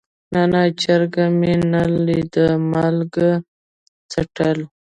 نه 0.33 0.43
نه 0.51 0.61
چرګ 0.81 1.13
مې 1.39 1.53
نه 1.71 1.81
ليده 2.05 2.47
مالګه 2.71 3.31
څټل. 4.11 4.59